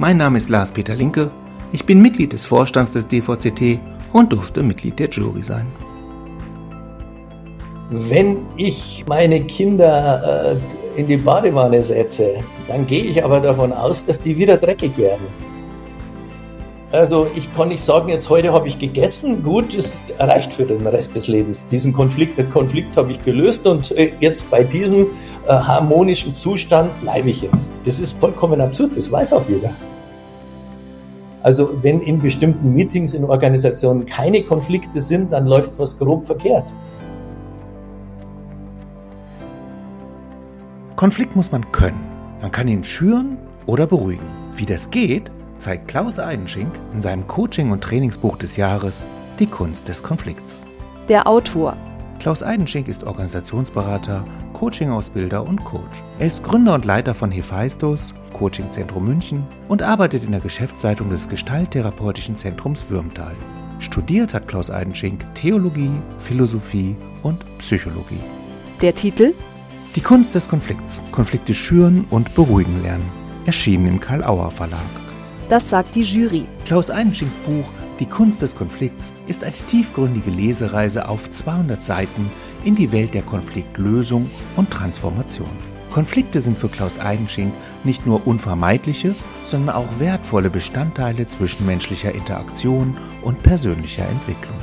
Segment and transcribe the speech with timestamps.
[0.00, 1.32] Mein Name ist Lars-Peter Linke,
[1.72, 3.80] ich bin Mitglied des Vorstands des DVCT
[4.12, 5.66] und durfte Mitglied der Jury sein.
[7.90, 12.36] Wenn ich meine Kinder äh, in die Badewanne setze,
[12.68, 15.26] dann gehe ich aber davon aus, dass die wieder dreckig werden.
[16.90, 20.86] Also ich kann nicht sagen, jetzt heute habe ich gegessen, gut, es reicht für den
[20.86, 21.66] Rest des Lebens.
[21.68, 25.02] Diesen Konflikt, den Konflikt habe ich gelöst und äh, jetzt bei diesem
[25.46, 27.74] äh, harmonischen Zustand bleibe ich jetzt.
[27.84, 29.70] Das ist vollkommen absurd, das weiß auch jeder.
[31.42, 36.74] Also wenn in bestimmten Meetings in Organisationen keine Konflikte sind, dann läuft was grob verkehrt.
[40.96, 42.00] Konflikt muss man können.
[42.40, 43.36] Man kann ihn schüren
[43.66, 44.24] oder beruhigen.
[44.56, 49.04] Wie das geht, zeigt Klaus Eidenschink in seinem Coaching- und Trainingsbuch des Jahres
[49.38, 50.64] Die Kunst des Konflikts.
[51.08, 51.76] Der Autor.
[52.18, 56.02] Klaus Eidenschink ist Organisationsberater, Coaching-Ausbilder und Coach.
[56.18, 61.28] Er ist Gründer und Leiter von Hephaistos, Coaching-Zentrum München und arbeitet in der Geschäftsleitung des
[61.28, 63.34] Gestalttherapeutischen Zentrums Würmtal.
[63.78, 68.20] Studiert hat Klaus Eidenschink Theologie, Philosophie und Psychologie.
[68.82, 69.34] Der Titel?
[69.94, 71.00] Die Kunst des Konflikts.
[71.12, 73.08] Konflikte schüren und beruhigen lernen.
[73.46, 75.07] Erschienen im Karl-Auer Verlag.
[75.48, 76.44] Das sagt die Jury.
[76.66, 77.64] Klaus Einenschings Buch
[78.00, 82.30] Die Kunst des Konflikts ist eine tiefgründige Lesereise auf 200 Seiten
[82.64, 85.48] in die Welt der Konfliktlösung und Transformation.
[85.90, 89.14] Konflikte sind für Klaus Eidenschink nicht nur unvermeidliche,
[89.46, 94.58] sondern auch wertvolle Bestandteile zwischenmenschlicher Interaktion und persönlicher Entwicklung.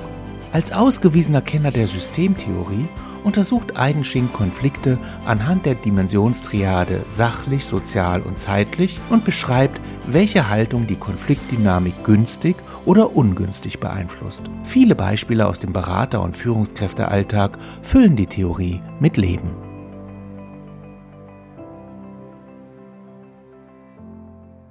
[0.54, 2.88] Als ausgewiesener Kenner der Systemtheorie
[3.26, 10.96] untersucht Eidenschink Konflikte anhand der Dimensionstriade sachlich, sozial und zeitlich und beschreibt, welche Haltung die
[10.96, 12.56] Konfliktdynamik günstig
[12.86, 14.44] oder ungünstig beeinflusst.
[14.64, 19.50] Viele Beispiele aus dem Berater- und Führungskräftealltag füllen die Theorie mit Leben.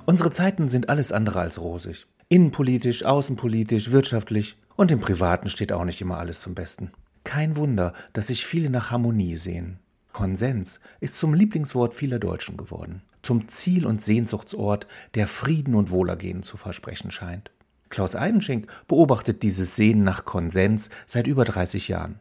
[0.06, 2.06] Unsere Zeiten sind alles andere als rosig.
[2.28, 6.92] Innenpolitisch, außenpolitisch, wirtschaftlich und im Privaten steht auch nicht immer alles zum Besten.
[7.24, 9.78] Kein Wunder, dass sich viele nach Harmonie sehen.
[10.12, 16.42] Konsens ist zum Lieblingswort vieler Deutschen geworden, zum Ziel und Sehnsuchtsort, der Frieden und Wohlergehen
[16.42, 17.50] zu versprechen scheint.
[17.88, 22.20] Klaus Eidenschink beobachtet dieses Sehen nach Konsens seit über 30 Jahren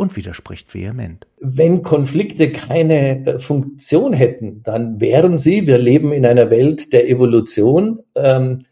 [0.00, 1.26] und widerspricht vehement.
[1.40, 7.08] Wenn Konflikte keine äh, Funktion hätten, dann wären sie, wir leben in einer Welt der
[7.08, 8.64] Evolution, ähm,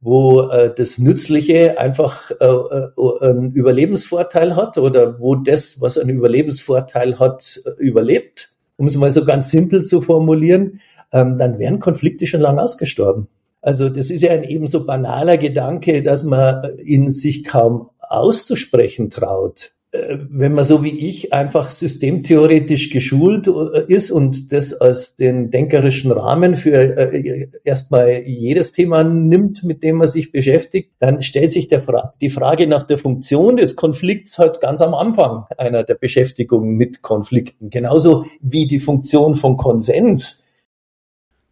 [0.00, 6.16] wo äh, das Nützliche einfach äh, äh, einen Überlebensvorteil hat oder wo das, was einen
[6.16, 10.80] Überlebensvorteil hat, äh, überlebt, um es mal so ganz simpel zu formulieren,
[11.12, 13.28] ähm, dann wären Konflikte schon lange ausgestorben.
[13.62, 19.72] Also das ist ja ein ebenso banaler Gedanke, dass man ihn sich kaum auszusprechen traut.
[19.92, 25.50] Äh, wenn man so wie ich einfach systemtheoretisch geschult äh, ist und das als den
[25.50, 31.52] denkerischen Rahmen für äh, erstmal jedes Thema nimmt, mit dem man sich beschäftigt, dann stellt
[31.52, 35.94] sich Fra die Frage nach der Funktion des Konflikts halt ganz am Anfang einer der
[35.94, 37.70] Beschäftigung mit Konflikten.
[37.70, 40.44] Genauso wie die Funktion von Konsens.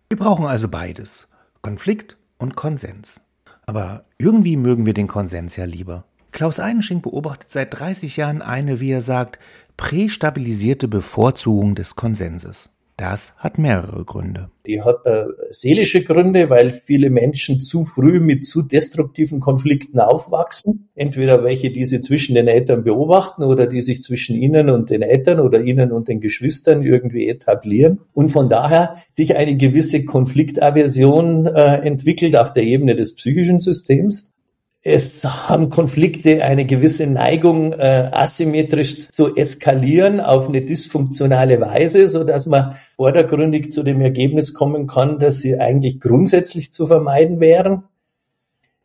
[0.09, 1.28] Wir brauchen also beides.
[1.62, 3.21] Konflikt und Konsens.
[3.66, 6.05] Aber irgendwie mögen wir den Konsens ja lieber.
[6.34, 9.39] Klaus Einenschink beobachtet seit 30 Jahren eine, wie er sagt,
[9.77, 12.75] prästabilisierte Bevorzugung des Konsenses.
[12.97, 14.50] Das hat mehrere Gründe.
[14.67, 20.89] Die hat äh, seelische Gründe, weil viele Menschen zu früh mit zu destruktiven Konflikten aufwachsen.
[20.97, 25.03] Entweder welche, die sie zwischen den Eltern beobachten oder die sich zwischen ihnen und den
[25.03, 28.01] Eltern oder ihnen und den Geschwistern irgendwie etablieren.
[28.13, 34.34] Und von daher sich eine gewisse Konfliktaversion äh, entwickelt auf der Ebene des psychischen Systems.
[34.86, 42.22] Es haben Konflikte eine gewisse Neigung, äh, asymmetrisch zu eskalieren auf eine dysfunktionale Weise, so
[42.22, 47.84] dass man vordergründig zu dem Ergebnis kommen kann, dass sie eigentlich grundsätzlich zu vermeiden wären.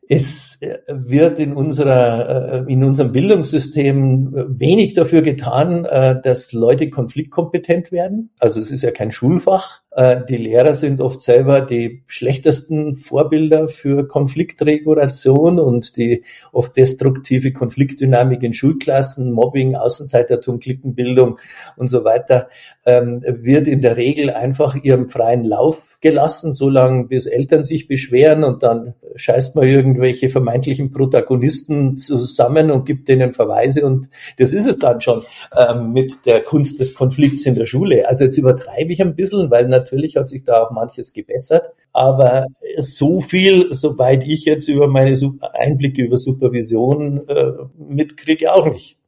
[0.07, 6.89] Es äh, wird in unserer, äh, in unserem Bildungssystem äh, wenig dafür getan, dass Leute
[6.89, 8.31] konfliktkompetent werden.
[8.39, 9.81] Also es ist ja kein Schulfach.
[10.29, 16.23] Die Lehrer sind oft selber die schlechtesten Vorbilder für Konfliktregulation und die
[16.53, 21.37] oft destruktive Konfliktdynamik in Schulklassen, Mobbing, Außenseitertum, Klickenbildung
[21.75, 22.47] und so weiter,
[22.85, 28.43] ähm, wird in der Regel einfach ihrem freien Lauf gelassen, solange bis Eltern sich beschweren
[28.43, 34.65] und dann scheißt man irgendwelche vermeintlichen Protagonisten zusammen und gibt denen Verweise und das ist
[34.65, 35.23] es dann schon
[35.57, 38.07] ähm, mit der Kunst des Konflikts in der Schule.
[38.07, 42.45] Also jetzt übertreibe ich ein bisschen, weil natürlich hat sich da auch manches gebessert, aber
[42.77, 45.17] so viel, soweit ich jetzt über meine
[45.53, 48.98] Einblicke über Supervision äh, mitkriege, auch nicht.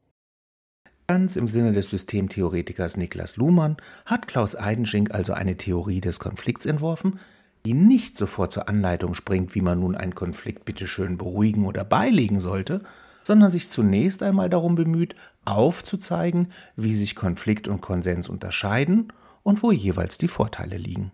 [1.12, 3.76] Ganz im Sinne des Systemtheoretikers Niklas Luhmann
[4.06, 7.20] hat Klaus Eidenschink also eine Theorie des Konflikts entworfen,
[7.66, 12.40] die nicht sofort zur Anleitung springt, wie man nun einen Konflikt bitteschön beruhigen oder beilegen
[12.40, 12.80] sollte,
[13.22, 15.14] sondern sich zunächst einmal darum bemüht,
[15.44, 19.12] aufzuzeigen, wie sich Konflikt und Konsens unterscheiden
[19.42, 21.12] und wo jeweils die Vorteile liegen.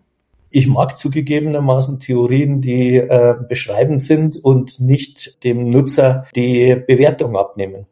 [0.49, 7.85] Ich mag zugegebenermaßen Theorien, die äh, beschreibend sind und nicht dem Nutzer die Bewertung abnehmen.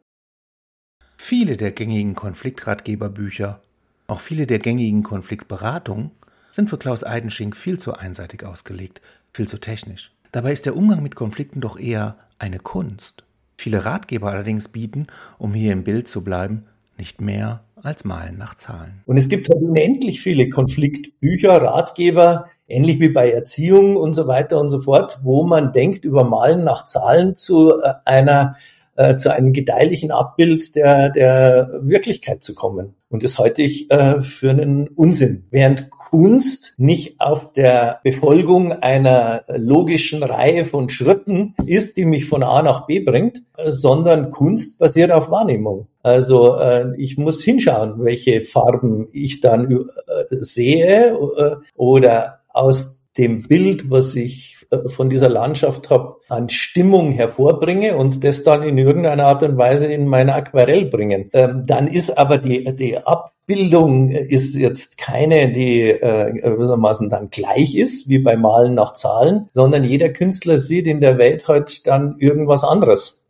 [1.30, 3.60] Viele der gängigen Konfliktratgeberbücher,
[4.06, 6.10] auch viele der gängigen Konfliktberatungen
[6.50, 9.02] sind für Klaus Eidenschink viel zu einseitig ausgelegt,
[9.34, 10.10] viel zu technisch.
[10.32, 13.24] Dabei ist der Umgang mit Konflikten doch eher eine Kunst.
[13.58, 16.64] Viele Ratgeber allerdings bieten, um hier im Bild zu bleiben,
[16.96, 19.02] nicht mehr als Malen nach Zahlen.
[19.04, 24.58] Und es gibt halt unendlich viele Konfliktbücher, Ratgeber, ähnlich wie bei Erziehung und so weiter
[24.58, 28.56] und so fort, wo man denkt, über Malen nach Zahlen zu äh, einer
[28.98, 32.94] äh, zu einem gedeihlichen Abbild der, der Wirklichkeit zu kommen.
[33.08, 35.44] Und das halte ich äh, für einen Unsinn.
[35.50, 42.42] Während Kunst nicht auf der Befolgung einer logischen Reihe von Schritten ist, die mich von
[42.42, 45.86] A nach B bringt, sondern Kunst basiert auf Wahrnehmung.
[46.02, 49.84] Also äh, ich muss hinschauen, welche Farben ich dann äh,
[50.28, 57.12] sehe äh, oder aus dem Bild, was ich äh, von dieser Landschaft habe, an Stimmung
[57.12, 61.30] hervorbringe und das dann in irgendeiner Art und Weise in mein Aquarell bringen.
[61.32, 67.74] Ähm, dann ist aber die, die Abbildung ist jetzt keine, die äh, gewissermaßen dann gleich
[67.74, 72.16] ist, wie beim Malen nach Zahlen, sondern jeder Künstler sieht in der Welt halt dann
[72.18, 73.26] irgendwas anderes.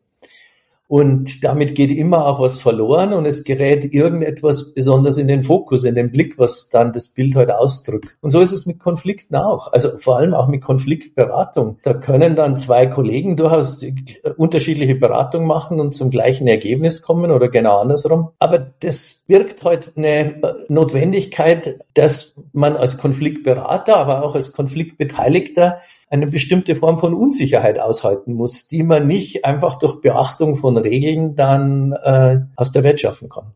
[0.89, 5.85] Und damit geht immer auch was verloren und es gerät irgendetwas besonders in den Fokus,
[5.85, 8.17] in den Blick, was dann das Bild halt ausdrückt.
[8.23, 9.71] Und so ist es mit Konflikten auch.
[9.71, 11.79] Also vor allem auch mit Konfliktberatung.
[11.83, 13.85] Da können dann zwei Kollegen durchaus
[14.39, 18.31] unterschiedliche Beratung machen und zum gleichen Ergebnis kommen oder genau andersrum.
[18.39, 26.27] Aber das birgt halt eine Notwendigkeit, dass man als Konfliktberater, aber auch als Konfliktbeteiligter eine
[26.27, 31.93] bestimmte Form von Unsicherheit aushalten muss, die man nicht einfach durch Beachtung von Regeln dann
[31.93, 33.53] äh, aus der Welt schaffen kann.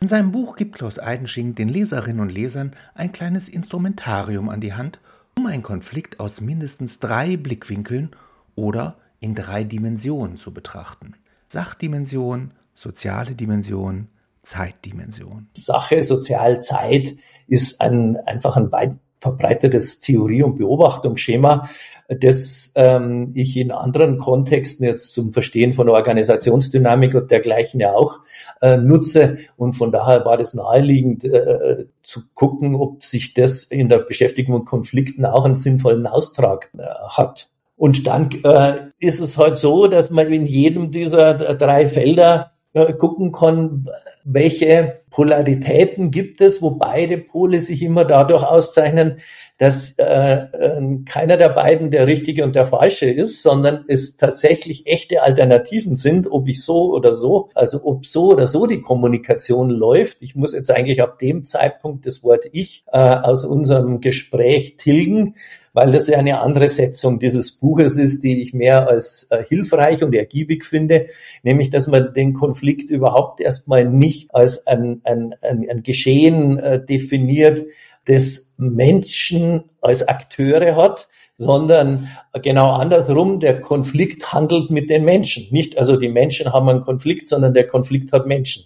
[0.00, 4.74] In seinem Buch gibt Klaus Eidenschink den Leserinnen und Lesern ein kleines Instrumentarium an die
[4.74, 5.00] Hand,
[5.38, 8.10] um einen Konflikt aus mindestens drei Blickwinkeln
[8.54, 11.14] oder in drei Dimensionen zu betrachten.
[11.48, 14.08] Sachdimension, soziale Dimension,
[14.42, 15.48] Zeitdimension.
[15.54, 17.16] Sache, Sozial, Zeit
[17.48, 21.68] ist ein, einfach ein weit verbreitetes Theorie- und Beobachtungsschema,
[22.08, 28.20] das ähm, ich in anderen Kontexten jetzt zum Verstehen von Organisationsdynamik und dergleichen ja auch
[28.62, 29.38] äh, nutze.
[29.56, 34.58] Und von daher war das naheliegend äh, zu gucken, ob sich das in der Beschäftigung
[34.58, 37.50] mit Konflikten auch einen sinnvollen Austrag äh, hat.
[37.76, 42.52] Und dann äh, ist es halt so, dass man in jedem dieser drei Felder
[42.84, 43.88] gucken kann,
[44.24, 49.18] welche Polaritäten gibt es, wo beide Pole sich immer dadurch auszeichnen,
[49.58, 54.86] dass äh, äh, keiner der beiden der richtige und der falsche ist, sondern es tatsächlich
[54.86, 59.70] echte Alternativen sind, ob ich so oder so, also ob so oder so die Kommunikation
[59.70, 60.18] läuft.
[60.20, 65.36] Ich muss jetzt eigentlich ab dem Zeitpunkt das Wort ich äh, aus unserem Gespräch tilgen
[65.76, 70.02] weil das ja eine andere Setzung dieses Buches ist, die ich mehr als äh, hilfreich
[70.02, 71.08] und ergiebig finde,
[71.42, 76.82] nämlich dass man den Konflikt überhaupt erstmal nicht als ein, ein, ein, ein Geschehen äh,
[76.82, 77.66] definiert,
[78.06, 82.08] das Menschen als Akteure hat, sondern
[82.42, 85.46] genau andersrum, der Konflikt handelt mit den Menschen.
[85.50, 88.64] Nicht also die Menschen haben einen Konflikt, sondern der Konflikt hat Menschen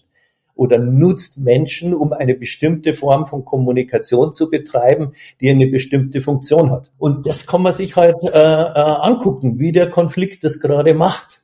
[0.60, 6.70] oder nutzt Menschen, um eine bestimmte Form von Kommunikation zu betreiben, die eine bestimmte Funktion
[6.70, 6.92] hat.
[6.98, 11.42] Und das kann man sich halt äh, äh, angucken, wie der Konflikt das gerade macht.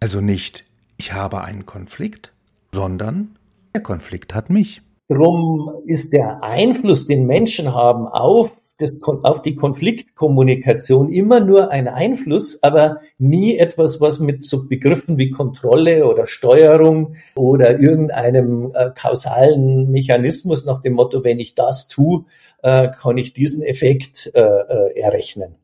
[0.00, 0.66] Also nicht,
[0.98, 2.34] ich habe einen Konflikt,
[2.74, 3.38] sondern
[3.74, 4.82] der Konflikt hat mich.
[5.08, 11.86] Drum ist der Einfluss, den Menschen haben auf das, auf die Konfliktkommunikation immer nur ein
[11.86, 18.90] Einfluss, aber nie etwas, was mit so Begriffen wie Kontrolle oder Steuerung oder irgendeinem äh,
[18.94, 22.24] kausalen Mechanismus nach dem Motto, wenn ich das tue,
[22.62, 25.54] äh, kann ich diesen Effekt äh, äh errechnen.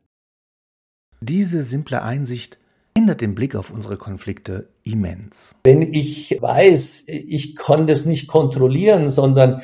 [1.20, 2.58] Diese simple Einsicht
[2.94, 5.56] ändert den Blick auf unsere Konflikte immens.
[5.64, 9.62] Wenn ich weiß, ich kann das nicht kontrollieren, sondern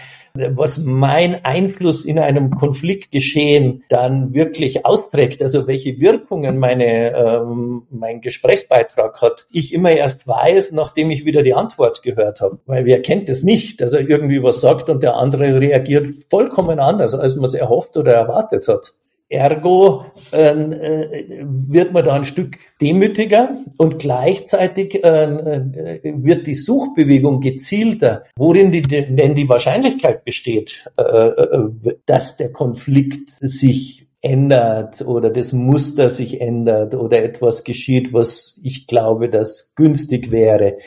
[0.54, 8.20] was mein Einfluss in einem Konfliktgeschehen dann wirklich ausprägt, also welche Wirkungen meine, ähm, mein
[8.20, 12.58] Gesprächsbeitrag hat, ich immer erst weiß, nachdem ich wieder die Antwort gehört habe.
[12.66, 16.78] Weil wer kennt das nicht, dass er irgendwie was sagt und der andere reagiert vollkommen
[16.78, 18.94] anders, als man es erhofft oder erwartet hat.
[19.28, 26.54] Ergo ähm, äh, wird man da ein Stück demütiger und gleichzeitig äh, äh, wird die
[26.54, 31.68] Suchbewegung gezielter, worin die, denn die Wahrscheinlichkeit besteht, äh, äh,
[32.06, 38.86] dass der Konflikt sich ändert oder das Muster sich ändert oder etwas geschieht, was ich
[38.86, 40.78] glaube, das günstig wäre.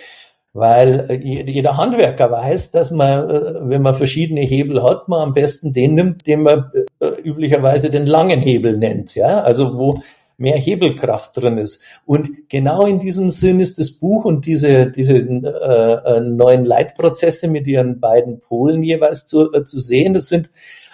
[0.53, 5.33] Weil äh, jeder Handwerker weiß, dass man, äh, wenn man verschiedene Hebel hat, man am
[5.33, 9.15] besten den nimmt, den man äh, üblicherweise den langen Hebel nennt.
[9.15, 10.01] Ja, also wo
[10.39, 11.83] mehr Hebelkraft drin ist.
[12.05, 17.67] Und genau in diesem Sinn ist das Buch und diese, diese äh, neuen Leitprozesse mit
[17.67, 20.13] ihren beiden Polen jeweils zu, äh, zu sehen.
[20.13, 20.49] Das sind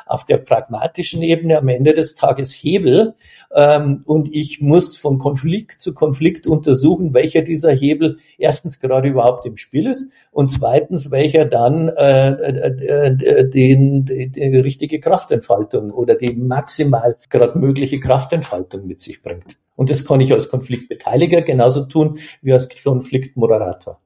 [0.06, 3.16] auf der pragmatischen Ebene am Ende des Tages Hebel.
[3.54, 9.46] Ähm, und ich muss von Konflikt zu Konflikt untersuchen, welcher dieser Hebel erstens gerade überhaupt
[9.46, 15.92] im Spiel ist und zweitens, welcher dann äh, äh, äh den, die, die richtige Kraftentfaltung
[15.92, 19.58] oder die maximal gerade mögliche Kraftentfaltung mit sich bringt.
[19.76, 24.00] Und das kann ich als Konfliktbeteiliger genauso tun wie als Konfliktmoderator.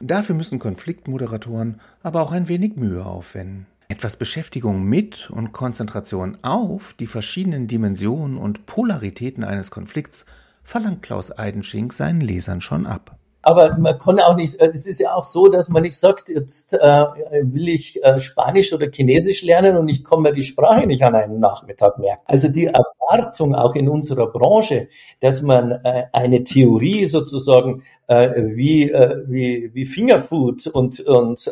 [0.00, 3.66] Dafür müssen Konfliktmoderatoren aber auch ein wenig Mühe aufwenden.
[3.92, 10.24] Etwas Beschäftigung mit und Konzentration auf die verschiedenen Dimensionen und Polaritäten eines Konflikts
[10.64, 13.18] verlangt Klaus Eidenschink seinen Lesern schon ab.
[13.42, 16.28] Aber man kann auch nicht, äh, es ist ja auch so, dass man nicht sagt,
[16.28, 16.78] jetzt äh,
[17.42, 21.40] will ich äh, Spanisch oder Chinesisch lernen und ich mir die Sprache nicht an einem
[21.40, 22.22] Nachmittag merken.
[22.26, 24.88] Also die Erwartung auch in unserer Branche,
[25.20, 31.50] dass man äh, eine Theorie sozusagen äh, wie, äh, wie, wie Fingerfood und, und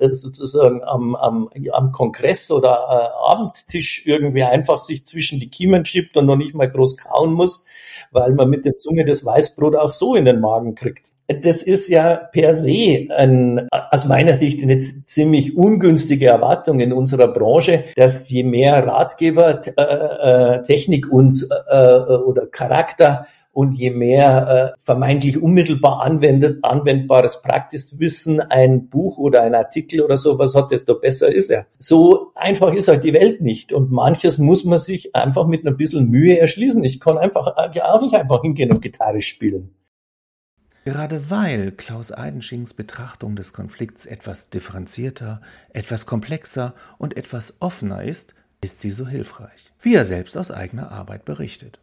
[0.00, 6.26] sozusagen am, am, am Kongress oder Abendtisch irgendwie einfach sich zwischen die Kiemen schiebt und
[6.26, 7.64] noch nicht mal groß kauen muss,
[8.14, 11.08] weil man mit der Zunge das Weißbrot auch so in den Magen kriegt.
[11.26, 17.28] Das ist ja per se ein, aus meiner Sicht eine ziemlich ungünstige Erwartung in unserer
[17.28, 19.72] Branche, dass je mehr Ratgeber, äh,
[20.56, 28.40] äh, Technik uns äh, oder Charakter und je mehr äh, vermeintlich unmittelbar anwendet, anwendbares Praxiswissen
[28.40, 31.66] ein Buch oder ein Artikel oder sowas hat, desto besser ist er.
[31.78, 33.72] So einfach ist halt die Welt nicht.
[33.72, 36.82] Und manches muss man sich einfach mit ein bisschen Mühe erschließen.
[36.82, 39.74] Ich kann einfach äh, auch nicht einfach hingehen und Gitarre spielen.
[40.84, 45.40] Gerade weil Klaus Eidenschings Betrachtung des Konflikts etwas differenzierter,
[45.72, 50.90] etwas komplexer und etwas offener ist, ist sie so hilfreich, wie er selbst aus eigener
[50.90, 51.78] Arbeit berichtet.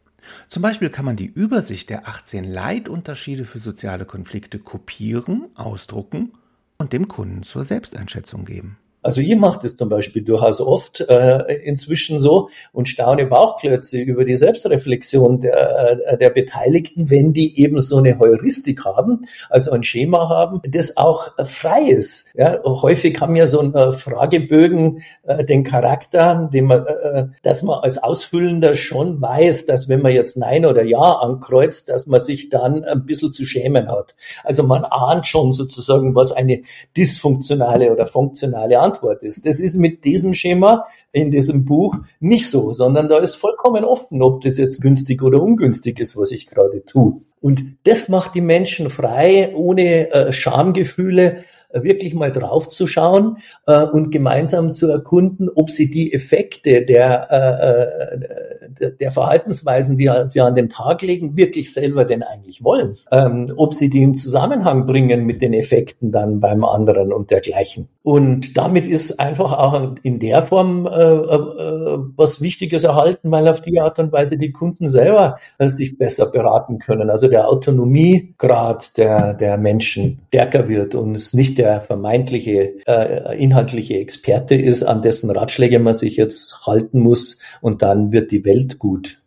[0.48, 6.34] Zum Beispiel kann man die Übersicht der 18 Leitunterschiede für soziale Konflikte kopieren, ausdrucken
[6.78, 8.78] und dem Kunden zur Selbsteinschätzung geben.
[9.04, 14.26] Also ich mache das zum Beispiel durchaus oft äh, inzwischen so und staune Bauchklötze über
[14.26, 19.84] die Selbstreflexion der, äh, der Beteiligten, wenn die eben so eine Heuristik haben, also ein
[19.84, 22.32] Schema haben, das auch äh, frei ist.
[22.36, 27.64] Ja, häufig haben ja so ein äh, Fragebögen äh, den Charakter, den man, äh, dass
[27.64, 32.20] man als Ausfüllender schon weiß, dass wenn man jetzt Nein oder Ja ankreuzt, dass man
[32.20, 34.16] sich dann ein bisschen zu schämen hat.
[34.44, 36.62] Also man ahnt schon sozusagen, was eine
[36.96, 39.46] dysfunktionale oder funktionale Antwort ist.
[39.46, 44.22] Das ist mit diesem Schema in diesem Buch nicht so, sondern da ist vollkommen offen,
[44.22, 47.22] ob das jetzt günstig oder ungünstig ist, was ich gerade tue.
[47.42, 51.44] Und das macht die Menschen frei, ohne äh, Schamgefühle,
[51.74, 53.38] wirklich mal draufzuschauen
[53.68, 60.10] äh, und gemeinsam zu erkunden, ob sie die Effekte der, äh, äh, der Verhaltensweisen, die
[60.26, 62.98] sie an den Tag legen, wirklich selber denn eigentlich wollen.
[63.12, 67.88] Ähm, ob sie die im Zusammenhang bringen mit den Effekten dann beim anderen und dergleichen.
[68.04, 73.62] Und damit ist einfach auch in der Form äh, äh, was Wichtiges erhalten, weil auf
[73.62, 77.12] die Art und Weise die Kunden selber äh, sich besser beraten können.
[77.12, 83.94] Also der Autonomiegrad der, der Menschen stärker wird und es nicht der vermeintliche äh, inhaltliche
[83.94, 88.80] Experte ist, an dessen Ratschläge man sich jetzt halten muss und dann wird die Welt
[88.80, 89.22] gut.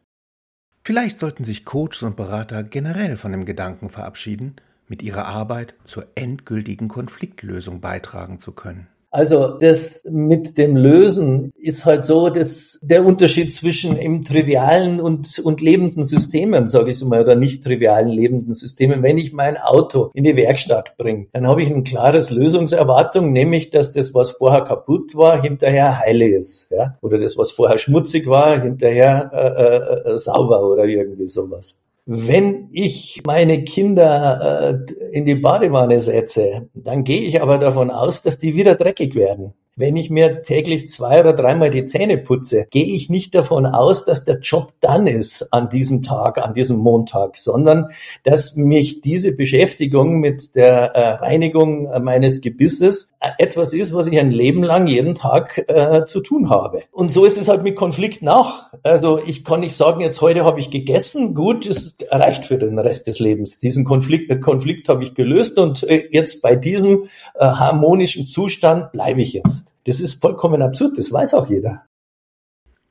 [0.83, 4.57] Vielleicht sollten sich Coaches und Berater generell von dem Gedanken verabschieden,
[4.89, 8.89] mit ihrer Arbeit zur endgültigen Konfliktlösung beitragen zu können.
[9.15, 15.39] Also das mit dem Lösen ist halt so, dass der Unterschied zwischen im trivialen und,
[15.39, 19.05] und lebenden Systemen, sage ich mal, oder nicht trivialen lebenden Systemen.
[19.05, 23.71] Wenn ich mein Auto in die Werkstatt bringe, dann habe ich ein klares Lösungserwartung, nämlich,
[23.71, 26.73] dass das, was vorher kaputt war, hinterher heile ist.
[26.73, 26.99] Ja?
[27.01, 31.85] Oder das, was vorher schmutzig war, hinterher äh, äh, äh sauber oder irgendwie sowas.
[32.07, 38.21] Wenn ich meine Kinder äh, in die Badewanne setze, dann gehe ich aber davon aus,
[38.21, 39.55] dass die wieder dreckig werden.
[39.77, 44.05] Wenn ich mir täglich zwei oder dreimal die Zähne putze, gehe ich nicht davon aus,
[44.05, 47.89] dass der Job dann ist an diesem Tag, an diesem Montag, sondern
[48.23, 54.17] dass mich diese Beschäftigung mit der äh, Reinigung meines Gebisses äh, etwas ist, was ich
[54.17, 56.83] ein Leben lang jeden Tag äh, zu tun habe.
[56.93, 58.67] Und so ist es halt mit Konflikten auch.
[58.85, 62.79] Also ich kann nicht sagen, jetzt heute habe ich gegessen, gut, es reicht für den
[62.79, 63.59] Rest des Lebens.
[63.59, 68.93] Diesen Konflikt, äh, Konflikt habe ich gelöst und äh, jetzt bei diesem äh, harmonischen Zustand
[68.93, 69.64] bleibe ich jetzt.
[69.85, 71.85] Das ist vollkommen absurd, das weiß auch jeder.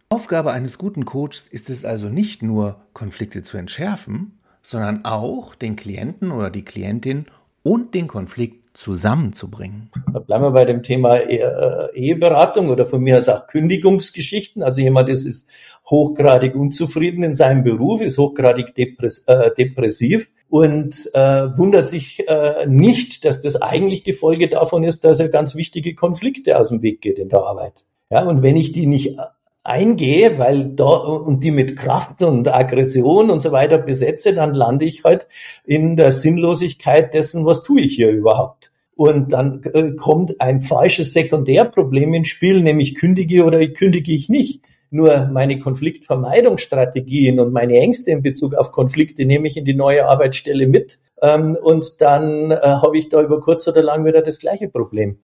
[0.09, 5.75] Aufgabe eines guten Coaches ist es also nicht nur, Konflikte zu entschärfen, sondern auch den
[5.75, 7.25] Klienten oder die Klientin
[7.63, 9.89] und den Konflikt zusammenzubringen.
[10.25, 14.63] Bleiben wir bei dem Thema äh, Eheberatung oder von mir aus auch Kündigungsgeschichten.
[14.63, 15.49] Also jemand ist, ist
[15.89, 22.65] hochgradig unzufrieden in seinem Beruf, ist hochgradig depress äh, depressiv und äh, wundert sich äh,
[22.67, 26.81] nicht, dass das eigentlich die Folge davon ist, dass er ganz wichtige Konflikte aus dem
[26.81, 27.85] Weg geht in der Arbeit.
[28.09, 29.17] Ja, und wenn ich die nicht
[29.63, 34.85] eingehe, weil da und die mit Kraft und Aggression und so weiter besetze, dann lande
[34.85, 35.27] ich halt
[35.65, 38.71] in der Sinnlosigkeit dessen, was tue ich hier überhaupt.
[38.95, 44.61] Und dann äh, kommt ein falsches Sekundärproblem ins Spiel, nämlich kündige oder kündige ich nicht.
[44.93, 50.05] Nur meine Konfliktvermeidungsstrategien und meine Ängste in Bezug auf Konflikte nehme ich in die neue
[50.05, 50.99] Arbeitsstelle mit.
[51.19, 55.17] Ähm, und dann äh, habe ich da über kurz oder lang wieder das gleiche Problem.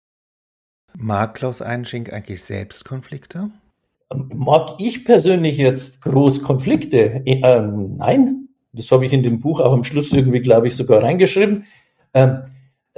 [0.96, 3.50] Mag Klaus Einschink eigentlich selbst Konflikte?
[4.14, 7.20] Mag ich persönlich jetzt groß Konflikte?
[7.26, 11.02] Äh, nein, das habe ich in dem Buch auch am Schluss irgendwie, glaube ich, sogar
[11.02, 11.66] reingeschrieben.
[12.14, 12.44] Ähm,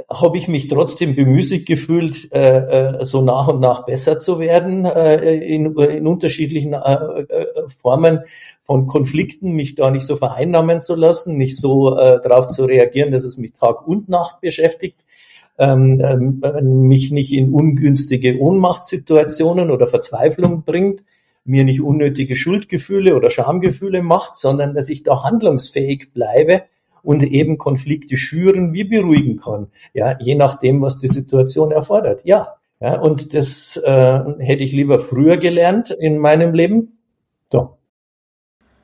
[0.09, 4.85] habe ich mich trotzdem bemüßigt gefühlt, äh, äh, so nach und nach besser zu werden
[4.85, 7.47] äh, in, in unterschiedlichen äh, äh,
[7.81, 8.21] Formen
[8.65, 13.13] von Konflikten, mich da nicht so vereinnahmen zu lassen, nicht so äh, darauf zu reagieren,
[13.13, 15.05] dass es mich Tag und Nacht beschäftigt,
[15.59, 16.01] ähm,
[16.43, 21.03] äh, mich nicht in ungünstige Ohnmachtssituationen oder Verzweiflung bringt,
[21.45, 26.63] mir nicht unnötige Schuldgefühle oder Schamgefühle macht, sondern dass ich da handlungsfähig bleibe
[27.03, 29.69] und eben Konflikte schüren wie beruhigen kann.
[29.95, 32.23] Ja, je nachdem, was die Situation erfordert.
[32.25, 32.57] Ja.
[32.83, 36.99] Ja, und das äh, hätte ich lieber früher gelernt in meinem Leben.
[37.53, 37.77] So.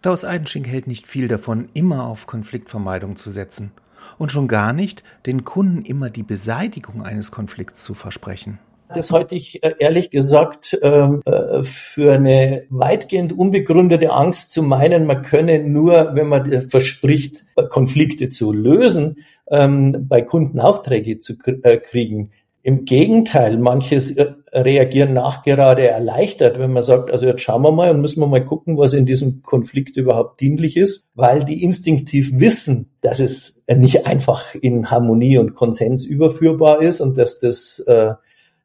[0.03, 3.73] Klaus Eidenschink hält nicht viel davon, immer auf Konfliktvermeidung zu setzen
[4.19, 8.59] und schon gar nicht, den Kunden immer die Beseitigung eines Konflikts zu versprechen.
[8.94, 15.07] Das halte ich äh, ehrlich gesagt ähm, äh, für eine weitgehend unbegründete Angst zu meinen,
[15.07, 21.37] man könne nur, wenn man verspricht, äh, Konflikte zu lösen, ähm, bei Kunden Aufträge zu
[21.38, 22.31] kriegen.
[22.62, 24.16] Im Gegenteil, manches
[24.53, 28.44] reagieren nachgerade erleichtert, wenn man sagt, also jetzt schauen wir mal und müssen wir mal
[28.44, 34.05] gucken, was in diesem Konflikt überhaupt dienlich ist, weil die instinktiv wissen, dass es nicht
[34.05, 38.14] einfach in Harmonie und Konsens überführbar ist und dass das äh,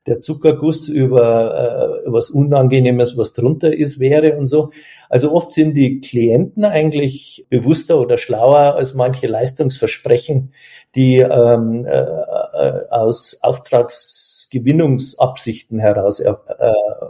[0.08, 4.72] der Zuckerguss über äh, was Unangenehmes, was drunter ist, wäre und so.
[5.10, 10.54] Also oft sind die Klienten eigentlich bewusster oder schlauer als manche Leistungsversprechen,
[10.96, 16.34] die ähm, äh, äh aus Auftragsgewinnungsabsichten heraus äh,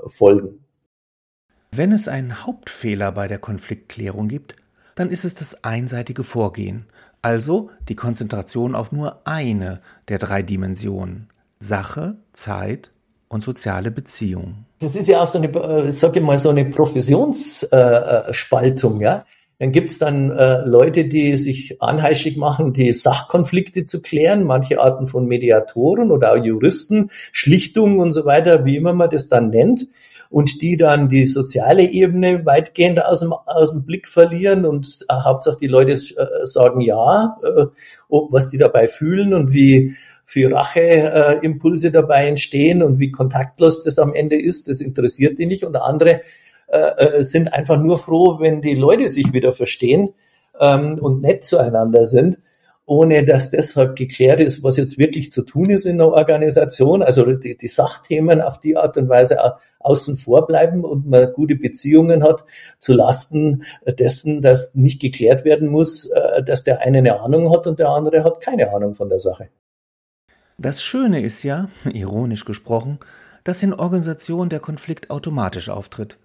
[0.08, 0.62] folgen.
[1.74, 4.58] Wenn es einen Hauptfehler bei der Konfliktklärung gibt,
[4.96, 6.86] dann ist es das einseitige Vorgehen,
[7.22, 11.31] also die Konzentration auf nur eine der drei Dimensionen.
[11.62, 12.92] Sache, Zeit
[13.30, 14.66] und soziale Beziehungen.
[14.80, 19.26] Das ist ja auch so eine, äh, sag ich mal, so eine Professionsspaltung, äh, ja.
[19.60, 25.08] Dann gibt's dann äh, Leute, die sich anheischig machen, die Sachkonflikte zu klären, manche Arten
[25.08, 29.88] von Mediatoren oder auch Juristen, Schlichtung und so weiter, wie immer man das dann nennt,
[30.32, 35.14] und die dann die soziale Ebene weitgehend aus dem, aus dem Blick verlieren und äh,
[35.14, 37.66] Hauptsache die Leute äh, sagen ja, äh,
[38.10, 39.96] was die dabei fühlen und wie
[40.32, 45.46] für Racheimpulse äh, dabei entstehen und wie kontaktlos das am Ende ist, das interessiert die
[45.46, 45.66] nicht.
[45.66, 46.22] Und andere
[46.68, 50.14] äh, äh, sind einfach nur froh, wenn die Leute sich wieder verstehen
[50.58, 52.40] ähm, und nett zueinander sind,
[52.86, 57.04] ohne dass deshalb geklärt ist, was jetzt wirklich zu tun ist in der Organisation.
[57.04, 59.38] Also die, die Sachthemen auf die Art und Weise
[59.80, 62.46] außen vor bleiben und man gute Beziehungen hat
[62.80, 67.68] zu Lasten dessen, dass nicht geklärt werden muss, äh, dass der eine eine Ahnung hat
[67.68, 69.50] und der andere hat keine Ahnung von der Sache.
[70.58, 73.00] Das Schöne ist ja, ironisch gesprochen,
[73.44, 76.18] dass in Organisationen der Konflikt automatisch auftritt.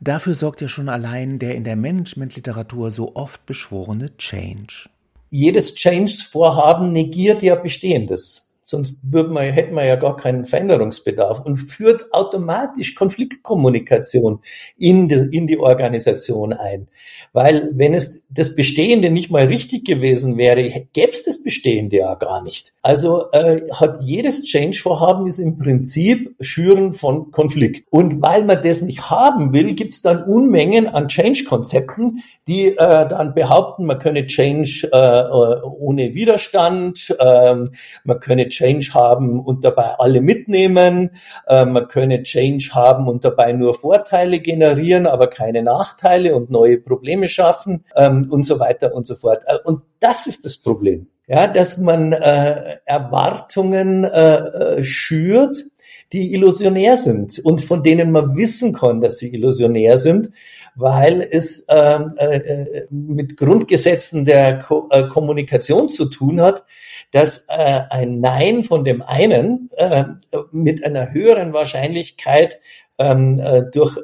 [0.00, 4.88] Dafür sorgt ja schon allein der in der Managementliteratur so oft beschworene Change.
[5.30, 8.49] Jedes Change-Vorhaben negiert ja Bestehendes.
[8.70, 14.40] Sonst man, hätten wir ja gar keinen Veränderungsbedarf und führt automatisch Konfliktkommunikation
[14.78, 16.88] in die, in die Organisation ein.
[17.32, 22.14] Weil wenn es das Bestehende nicht mal richtig gewesen wäre, gäbe es das Bestehende ja
[22.14, 22.72] gar nicht.
[22.82, 27.86] Also äh, hat jedes Change-Vorhaben ist im Prinzip Schüren von Konflikt.
[27.90, 33.08] Und weil man das nicht haben will, gibt es dann Unmengen an Change-Konzepten, die äh,
[33.08, 37.54] dann behaupten, man könne Change äh, äh ohne Widerstand, äh,
[38.02, 41.12] man könne Change haben und dabei alle mitnehmen,
[41.46, 46.78] äh, man könne Change haben und dabei nur Vorteile generieren, aber keine Nachteile und neue
[46.78, 49.44] Probleme schaffen ähm, und so weiter und so fort.
[49.46, 51.06] Äh, und das ist das Problem.
[51.28, 55.66] Ja, dass man äh, Erwartungen äh, äh schürt,
[56.12, 60.30] die illusionär sind und von denen man wissen kann, dass sie illusionär sind,
[60.74, 66.64] weil es ähm, äh, äh, mit Grundgesetzen der Ko äh, Kommunikation zu tun hat,
[67.12, 70.04] dass äh, ein Nein von dem einen äh,
[70.52, 72.60] mit einer höheren Wahrscheinlichkeit
[72.98, 73.98] ähm, äh, durch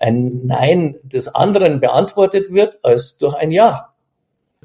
[0.00, 3.91] ein Nein des anderen beantwortet wird als durch ein Ja.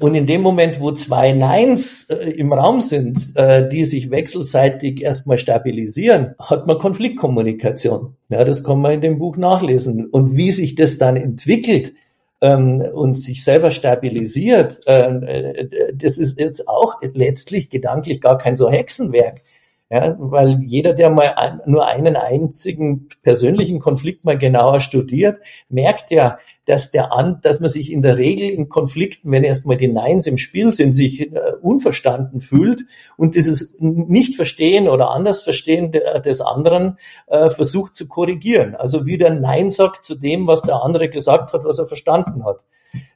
[0.00, 5.02] Und in dem Moment, wo zwei Neins äh, im Raum sind, äh, die sich wechselseitig
[5.02, 8.14] erstmal stabilisieren, hat man Konfliktkommunikation.
[8.30, 10.06] Ja, das kann man in dem Buch nachlesen.
[10.06, 11.94] Und wie sich das dann entwickelt
[12.40, 18.56] ähm, und sich selber stabilisiert, ähm, äh, das ist jetzt auch letztlich gedanklich gar kein
[18.56, 19.42] so Hexenwerk.
[19.90, 25.38] Ja, weil jeder, der mal ein, nur einen einzigen persönlichen Konflikt mal genauer studiert,
[25.70, 29.78] merkt ja, dass der an, dass man sich in der Regel in Konflikten, wenn erstmal
[29.78, 32.84] die Neins im Spiel sind, sich äh, unverstanden fühlt
[33.16, 38.74] und dieses Nicht-Verstehen oder anders Verstehen de, des anderen äh, versucht zu korrigieren.
[38.74, 42.58] Also wieder Nein sagt zu dem, was der andere gesagt hat, was er verstanden hat.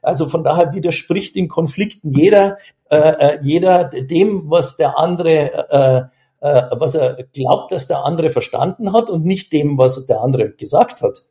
[0.01, 2.57] Also von daher widerspricht in Konflikten jeder,
[2.89, 6.09] äh, äh jeder dem, was der andere
[6.43, 10.19] äh, äh, was er glaubt, dass der andere verstanden hat und nicht dem, was der
[10.19, 11.23] andere gesagt hat.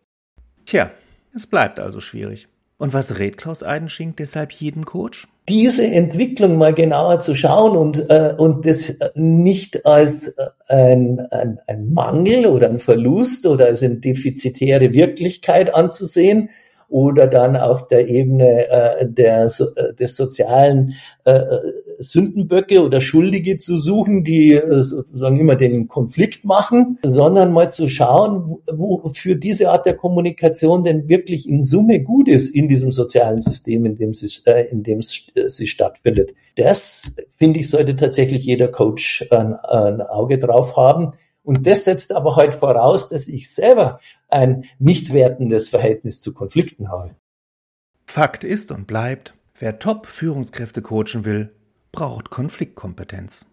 [0.65, 0.91] Tja,
[1.35, 2.49] es bleibt also schwierig.
[2.79, 5.29] Und was rät Klaus Eidenschink deshalb jedem Coach?
[5.51, 11.61] Diese Entwicklung mal genauer zu schauen und, äh, und das nicht als äh, ein, ein,
[11.67, 16.49] ein Mangel oder ein Verlust oder als eine defizitäre Wirklichkeit anzusehen,
[16.93, 21.41] oder dann auf der Ebene äh, der, äh, des sozialen äh,
[21.99, 27.89] Sündenböcke oder Schuldige zu suchen, die äh, sozusagen immer den Konflikt machen, sondern mal zu
[27.89, 33.41] schauen, wofür diese Art der Kommunikation denn wirklich in Summe gut ist in diesem sozialen
[33.41, 36.35] System, in dem sie, äh, in dem äh, sie stattfindet.
[36.57, 41.13] Das, finde ich, sollte tatsächlich jeder Coach ein, ein Auge drauf haben.
[41.43, 46.91] Und das setzt aber halt voraus, dass ich selber ein nicht wertendes Verhältnis zu Konflikten
[46.91, 47.17] habe.
[48.07, 51.53] Fakt ist und bleibt, wer Top-Führungskräfte coachen will,
[51.91, 53.45] braucht Konfliktkompetenz.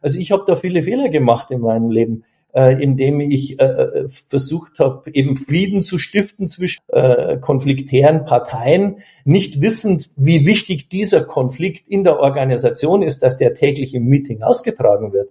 [0.00, 4.08] Also ich habe da viele Fehler gemacht in meinem Leben, äh, indem ich äh, äh,
[4.08, 11.24] versucht habe, eben Frieden zu stiften zwischen äh, konfliktären Parteien, nicht wissend, wie wichtig dieser
[11.24, 15.30] Konflikt in der Organisation ist, dass der täglich im Meeting ausgetragen wird.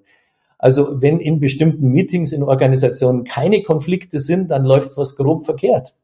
[0.58, 5.96] Also wenn in bestimmten Meetings in Organisationen keine Konflikte sind, dann läuft was grob verkehrt.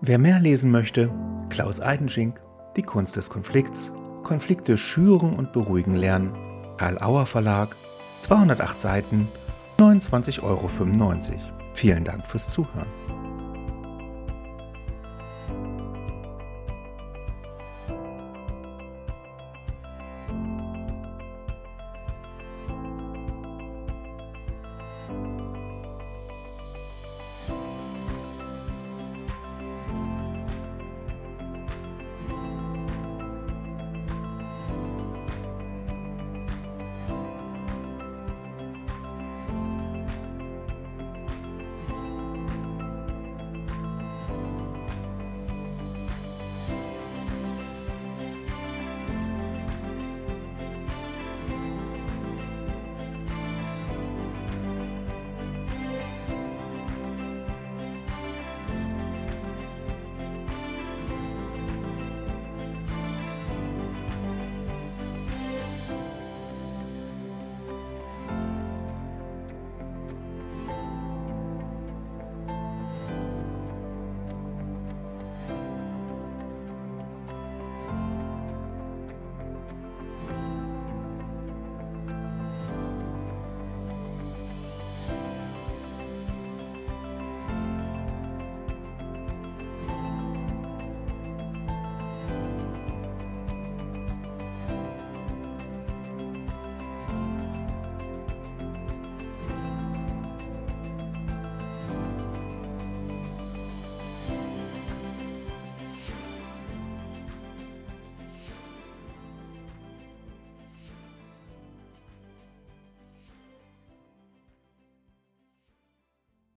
[0.00, 1.10] Wer mehr lesen möchte,
[1.48, 2.42] Klaus Eidenschink,
[2.76, 3.92] Die Kunst des Konflikts,
[4.24, 6.34] Konflikte schüren und beruhigen lernen,
[6.76, 7.76] Karl Auer Verlag,
[8.22, 9.28] 208 Seiten,
[9.78, 10.68] 29,95 Euro.
[11.74, 13.13] Vielen Dank fürs Zuhören.